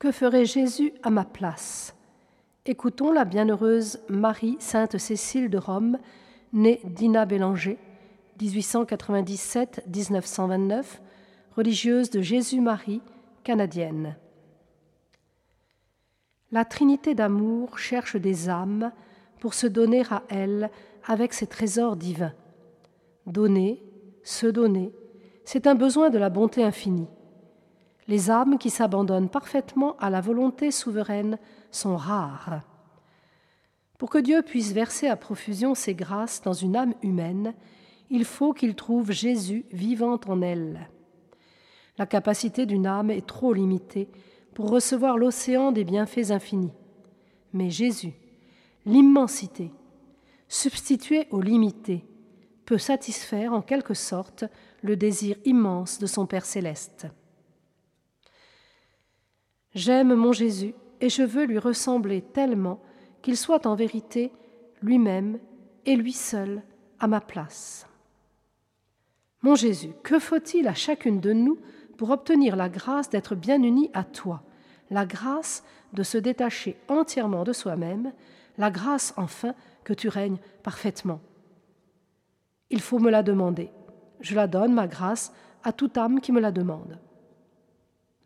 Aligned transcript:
que 0.00 0.10
ferait 0.10 0.46
Jésus 0.46 0.92
à 1.04 1.10
ma 1.10 1.24
place? 1.24 1.94
Écoutons 2.64 3.12
la 3.12 3.26
bienheureuse 3.26 4.00
Marie 4.08 4.56
Sainte 4.58 4.96
Cécile 4.96 5.50
de 5.50 5.58
Rome, 5.58 5.98
née 6.54 6.80
Dina 6.84 7.26
Bélanger, 7.26 7.76
1897-1929, 8.40 10.84
religieuse 11.54 12.08
de 12.08 12.22
Jésus-Marie, 12.22 13.02
canadienne. 13.44 14.16
La 16.50 16.64
Trinité 16.64 17.14
d'amour 17.14 17.78
cherche 17.78 18.16
des 18.16 18.48
âmes 18.48 18.92
pour 19.38 19.52
se 19.52 19.66
donner 19.66 20.04
à 20.10 20.22
elle 20.30 20.70
avec 21.06 21.34
ses 21.34 21.46
trésors 21.46 21.96
divins. 21.96 22.32
Donner, 23.26 23.82
se 24.22 24.46
donner, 24.46 24.94
c'est 25.44 25.66
un 25.66 25.74
besoin 25.74 26.08
de 26.08 26.16
la 26.16 26.30
bonté 26.30 26.64
infinie. 26.64 27.08
Les 28.10 28.28
âmes 28.28 28.58
qui 28.58 28.70
s'abandonnent 28.70 29.28
parfaitement 29.28 29.96
à 29.98 30.10
la 30.10 30.20
volonté 30.20 30.72
souveraine 30.72 31.38
sont 31.70 31.96
rares. 31.96 32.62
Pour 33.98 34.10
que 34.10 34.18
Dieu 34.18 34.42
puisse 34.42 34.72
verser 34.72 35.06
à 35.06 35.14
profusion 35.14 35.76
ses 35.76 35.94
grâces 35.94 36.42
dans 36.42 36.52
une 36.52 36.74
âme 36.74 36.94
humaine, 37.04 37.54
il 38.10 38.24
faut 38.24 38.52
qu'il 38.52 38.74
trouve 38.74 39.12
Jésus 39.12 39.64
vivant 39.70 40.18
en 40.26 40.42
elle. 40.42 40.90
La 41.98 42.06
capacité 42.06 42.66
d'une 42.66 42.88
âme 42.88 43.12
est 43.12 43.28
trop 43.28 43.52
limitée 43.52 44.08
pour 44.54 44.70
recevoir 44.70 45.16
l'océan 45.16 45.70
des 45.70 45.84
bienfaits 45.84 46.32
infinis. 46.32 46.72
Mais 47.52 47.70
Jésus, 47.70 48.14
l'immensité, 48.86 49.70
substitué 50.48 51.28
au 51.30 51.40
limité, 51.40 52.04
peut 52.66 52.76
satisfaire 52.76 53.52
en 53.52 53.62
quelque 53.62 53.94
sorte 53.94 54.46
le 54.82 54.96
désir 54.96 55.36
immense 55.44 56.00
de 56.00 56.06
son 56.06 56.26
Père 56.26 56.44
céleste. 56.44 57.06
J'aime 59.74 60.14
mon 60.14 60.32
Jésus 60.32 60.74
et 61.00 61.08
je 61.08 61.22
veux 61.22 61.44
lui 61.44 61.58
ressembler 61.58 62.22
tellement 62.22 62.80
qu'il 63.22 63.36
soit 63.36 63.66
en 63.66 63.74
vérité 63.74 64.32
lui-même 64.82 65.38
et 65.86 65.96
lui 65.96 66.12
seul 66.12 66.62
à 66.98 67.06
ma 67.06 67.20
place. 67.20 67.86
Mon 69.42 69.54
Jésus, 69.54 69.92
que 70.02 70.18
faut-il 70.18 70.68
à 70.68 70.74
chacune 70.74 71.20
de 71.20 71.32
nous 71.32 71.58
pour 71.96 72.10
obtenir 72.10 72.56
la 72.56 72.68
grâce 72.68 73.08
d'être 73.10 73.34
bien 73.34 73.62
unis 73.62 73.90
à 73.94 74.04
toi, 74.04 74.42
la 74.90 75.06
grâce 75.06 75.64
de 75.92 76.02
se 76.02 76.18
détacher 76.18 76.76
entièrement 76.88 77.44
de 77.44 77.52
soi-même, 77.52 78.12
la 78.58 78.70
grâce 78.70 79.14
enfin 79.16 79.54
que 79.84 79.92
tu 79.92 80.08
règnes 80.08 80.38
parfaitement 80.62 81.20
Il 82.70 82.80
faut 82.80 82.98
me 82.98 83.10
la 83.10 83.22
demander. 83.22 83.70
Je 84.20 84.34
la 84.34 84.46
donne, 84.46 84.74
ma 84.74 84.86
grâce, 84.86 85.32
à 85.62 85.72
toute 85.72 85.96
âme 85.96 86.20
qui 86.20 86.32
me 86.32 86.40
la 86.40 86.52
demande. 86.52 86.98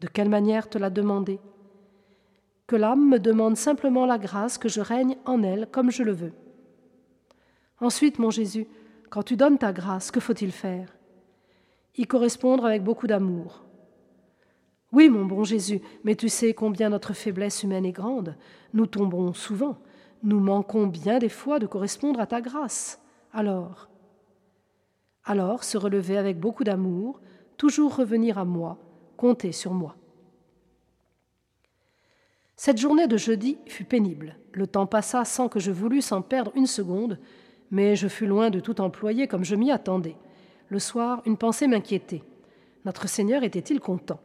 De 0.01 0.07
quelle 0.07 0.29
manière 0.29 0.69
te 0.69 0.79
la 0.79 0.91
demander? 0.91 1.39
Que 2.67 2.77
l'âme 2.77 3.09
me 3.09 3.19
demande 3.19 3.57
simplement 3.57 4.07
la 4.07 4.19
grâce 4.19 4.59
que 4.59 4.69
je 4.69 4.81
règne 4.81 5.17
en 5.25 5.43
elle 5.43 5.69
comme 5.71 5.91
je 5.91 6.03
le 6.03 6.13
veux. 6.13 6.33
Ensuite, 7.81 8.19
mon 8.19 8.31
Jésus, 8.31 8.67
quand 9.11 9.23
tu 9.23 9.37
donnes 9.37 9.59
ta 9.59 9.73
grâce, 9.73 10.11
que 10.11 10.21
faut-il 10.21 10.53
faire? 10.53 10.97
Y 11.97 12.07
correspondre 12.07 12.65
avec 12.65 12.83
beaucoup 12.83 13.07
d'amour. 13.07 13.65
Oui, 14.93 15.09
mon 15.09 15.25
bon 15.27 15.45
Jésus, 15.45 15.81
mais 16.05 16.15
tu 16.15 16.29
sais 16.29 16.55
combien 16.55 16.89
notre 16.89 17.15
faiblesse 17.15 17.63
humaine 17.63 17.85
est 17.85 17.93
grande. 17.93 18.37
Nous 18.73 18.87
tombons 18.87 19.33
souvent, 19.33 19.79
nous 20.23 20.41
manquons 20.41 20.87
bien 20.87 21.19
des 21.19 21.29
fois 21.29 21.59
de 21.59 21.67
correspondre 21.67 22.21
à 22.21 22.27
ta 22.27 22.41
grâce. 22.41 23.01
Alors, 23.33 23.89
alors 25.25 25.65
se 25.65 25.77
relever 25.77 26.17
avec 26.17 26.39
beaucoup 26.39 26.65
d'amour, 26.65 27.21
toujours 27.57 27.97
revenir 27.97 28.39
à 28.39 28.45
moi, 28.45 28.79
compter 29.17 29.53
sur 29.53 29.73
moi. 29.73 29.97
Cette 32.57 32.79
journée 32.79 33.09
de 33.09 33.17
jeudi 33.17 33.59
fut 33.67 33.85
pénible. 33.85 34.37
Le 34.53 34.67
temps 34.67 34.87
passa 34.87 35.25
sans 35.25 35.49
que 35.49 35.59
je 35.59 35.73
voulusse 35.73 36.13
en 36.13 36.23
perdre 36.23 36.53
une 36.55 36.67
seconde, 36.67 37.19
mais 37.71 37.97
je 37.97 38.09
fus 38.09 38.27
loin 38.27 38.51
de 38.51 38.61
tout 38.61 38.81
employer 38.81 39.27
comme 39.27 39.45
je 39.45 39.57
m'y 39.57 39.71
attendais. 39.71 40.17
Le 40.69 40.79
soir, 40.79 41.21
une 41.27 41.37
pensée 41.37 41.67
m'inquiétait. 41.67 42.23
Notre 42.85 43.09
Seigneur 43.09 43.43
était-il 43.43 43.81
content? 43.81 44.21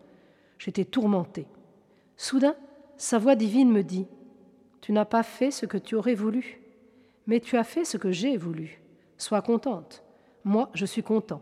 J'étais 0.58 0.86
tourmenté. 0.86 1.48
Soudain, 2.18 2.56
sa 2.98 3.18
voix 3.18 3.36
divine 3.36 3.72
me 3.72 3.84
dit 3.84 4.08
Tu 4.82 4.92
n'as 4.92 5.06
pas 5.06 5.24
fait 5.24 5.52
ce 5.52 5.66
que 5.66 5.78
tu 5.78 5.96
aurais 5.96 6.16
voulu, 6.16 6.62
mais 7.28 7.40
tu 7.40 7.58
as 7.58 7.64
fait 7.64 7.86
ce 7.86 7.98
que 7.98 8.12
j'ai 8.12 8.38
voulu. 8.38 8.82
Sois 9.18 9.42
contente. 9.42 10.04
Moi, 10.44 10.70
je 10.74 10.86
suis 10.86 11.04
content. 11.04 11.42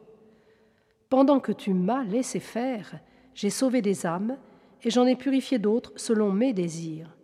Pendant 1.09 1.39
que 1.39 1.51
tu 1.51 1.73
m'as 1.73 2.03
laissé 2.03 2.39
faire, 2.39 2.99
j'ai 3.37 3.51
sauvé 3.51 3.83
des 3.83 4.07
âmes 4.07 4.35
et 4.81 4.89
j'en 4.89 5.05
ai 5.05 5.15
purifié 5.15 5.59
d'autres 5.59 5.93
selon 5.95 6.31
mes 6.31 6.53
désirs. 6.53 7.15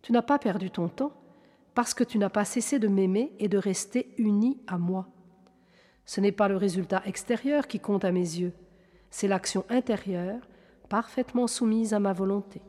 Tu 0.00 0.10
n'as 0.10 0.22
pas 0.22 0.38
perdu 0.38 0.70
ton 0.70 0.88
temps 0.88 1.12
parce 1.74 1.92
que 1.92 2.04
tu 2.04 2.16
n'as 2.16 2.30
pas 2.30 2.46
cessé 2.46 2.78
de 2.78 2.88
m'aimer 2.88 3.34
et 3.38 3.48
de 3.48 3.58
rester 3.58 4.14
uni 4.16 4.58
à 4.66 4.78
moi. 4.78 5.08
Ce 6.06 6.22
n'est 6.22 6.32
pas 6.32 6.48
le 6.48 6.56
résultat 6.56 7.02
extérieur 7.04 7.66
qui 7.66 7.80
compte 7.80 8.06
à 8.06 8.12
mes 8.12 8.20
yeux, 8.20 8.54
c'est 9.10 9.28
l'action 9.28 9.66
intérieure, 9.68 10.40
parfaitement 10.88 11.46
soumise 11.46 11.92
à 11.92 12.00
ma 12.00 12.14
volonté. 12.14 12.62